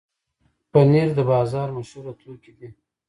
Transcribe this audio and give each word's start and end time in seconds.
پنېر 0.71 1.09
د 1.17 1.19
بازار 1.31 1.67
مشهوره 1.77 2.13
توکي 2.21 2.51
دي. 2.57 2.69